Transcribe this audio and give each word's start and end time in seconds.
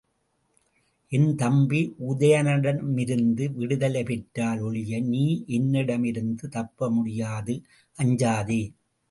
என் 1.11 1.35
தம்பி 1.35 1.81
உதயணனிடமிருந்து 2.07 3.45
விடுதலை 3.53 4.03
பெற்றால் 4.03 4.59
ஒழிய 4.59 5.01
நீ 5.03 5.23
என்னிடமிருந்து 5.47 6.49
தப்ப 6.49 6.89
முடியாது, 6.89 7.55
அஞ்சாதே! 7.95 8.61